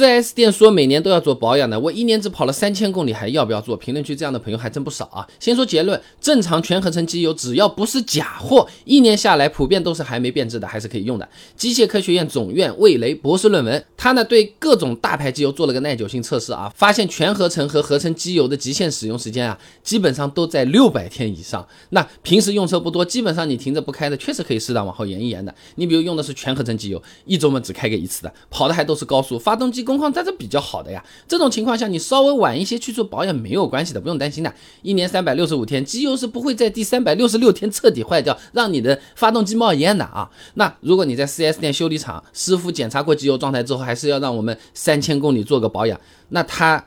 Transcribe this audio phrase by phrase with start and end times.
[0.00, 3.76] 4S 店说每年都要做保养的，我一年只跑了三千公里，还要不要做？
[3.76, 5.28] 评论区这样的朋友还真不少啊。
[5.38, 11.28] 先说结论，正常全合成机油只要不是假货，一年下来普遍都是还没变质的，还是可以用的。
[11.54, 21.68] 机械科学院总院魏雷博士论文，他呢对各种大牌机油做了个耐久性测试啊，发现全合成和合成机油的极限使用时间啊，基本上都在六百天以上。
[21.90, 25.54] 那平时用车不多，基本上你停着不开的，确实可以适当往后延一延的。
[25.74, 29.84] 你比如用的是全合成机油，一周嘛只开个一次的，跑的还都是高速，发动机。
[29.90, 34.54] 工况在这比较好的呀，这种情况下你稍微晚一些去做保养没有关系的，不用担心的。
[34.82, 40.30] 一年三百六十五天，机油是不会在第三百六十六天彻底坏掉，让你的发动机冒烟的啊。
[40.54, 46.84] 那如果你在 4S 店修理厂，师傅检查过机油状态之后，还是要让我们三千公里做个保养，那他。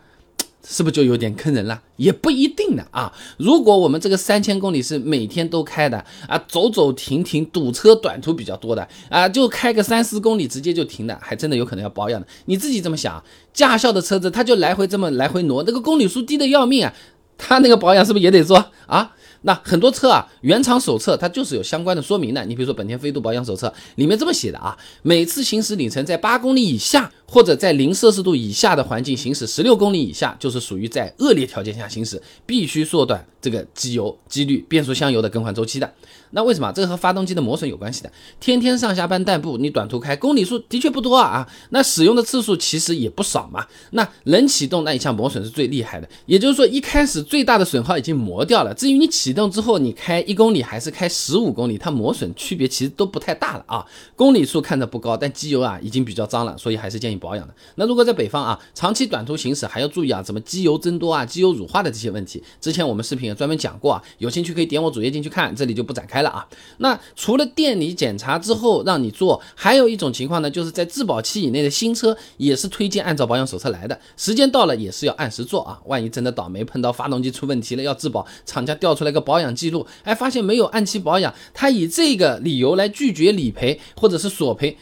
[0.67, 1.81] 是不是就有点坑人了？
[1.97, 3.11] 也不一定的啊。
[3.37, 12.25] 如果我们这个三千公里是每天都开的啊，走走停停，堵车短途比较多的啊，就开个三四公里直接就停的，还真的有可能要保养的。
[12.45, 16.93] 你自己这么想，驾校的车子它就来回这么来回挪，那个公里数低的要命啊，
[17.37, 19.13] 它那个保养是不是也得做啊？
[19.43, 22.43] 那很多车啊，原厂手册它就是有相关的说明的。
[22.45, 35.93] 你比如说本田飞度保养手册里面这么写的啊，每次行驶里程在八公里以下，或者在零摄氏度以下的环境行驶十六公里以下，就是属于在恶劣条件下行驶，必须缩短这个机油、机滤、变速箱油的更换周期的。
[36.35, 38.11] 那为什么这和发动机的磨损有关系的？
[38.39, 43.67] 天天上下班代步，你短途开，公里数的确不多啊，那使用的次数其实也不少嘛。
[43.91, 48.73] 那冷启动那一项磨损是最厉害的，也就是说一开始最大的损耗已经磨掉了。
[48.73, 53.83] 至于你启动之后，你开一公里还是开十五公里，它磨损区别其实都不太大了啊。
[54.15, 57.55] 公里数看着不高，但机油啊已经比较脏了，所以还是建议保养的。
[57.73, 62.43] 那如果在北方啊，长期短途行驶还要注意啊，怎么机油增多啊、机油乳化的这些问题。
[62.61, 66.47] 之前我们视频也专门讲过啊，有兴趣可以点我主页进去看，这里就不展开了啊。
[66.77, 75.79] 那除了店里检查之后让你做，还有一种情况呢，就是在质保期以内的新车也是推荐按照保养手册来的，时间到了也是要按时做啊。
[75.85, 79.87] 万一真的倒霉碰到发动机出问题了要质保，厂家调出来个保养记录。
[80.03, 84.77] 哎，发现没有按期保养，他以这个理由来拒绝理赔或者是索赔，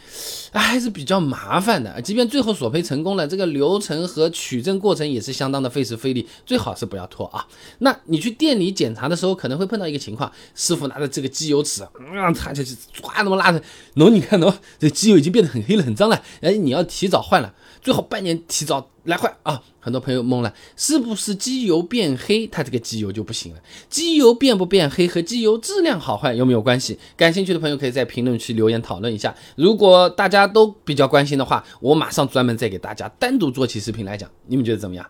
[0.52, 2.02] 还是比较麻烦的。
[2.02, 7.47] 即便最后索赔成功了，这个流程和取证过程也是相当的费时费力，最好是不要拖啊。
[7.80, 13.62] 那你去店里检查的时候，可能会碰到一个情况，师傅拿着这个机油尺，嗯，他就唰那么拉着，
[13.96, 17.53] 喏，你看喏，这机油已经变得很黑了，很脏了，哎，你要提早换了。
[17.81, 19.62] 最好半年提早来换啊！
[19.79, 23.59] 很多朋友懵了，是不是机油变黑，它这个机油就不行了？
[23.89, 27.00] 机油变不变黑和机油质量好坏有没有关系？
[27.17, 29.35] 感兴趣的朋友可以在评论区留言讨论一下。
[29.56, 35.06] 如果大家都比较关心的话，我马上专门再给大家单独做起视频来讲，你们觉得怎么样？